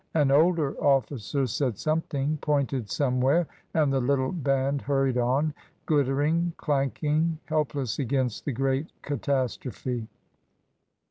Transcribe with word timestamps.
An 0.15 0.31
older 0.31 0.75
officer 0.83 1.45
said 1.45 1.77
something, 1.77 2.37
pointed 2.41 2.89
somewhere, 2.89 3.45
and 3.75 3.93
the 3.93 3.99
little 3.99 4.31
band 4.31 4.81
hurried 4.81 5.19
on, 5.19 5.53
glittering, 5.85 6.53
danking, 6.65 7.37
helpless 7.45 7.99
against 7.99 8.45
the 8.45 8.51
great 8.51 8.87
catastrophe. 9.03 10.07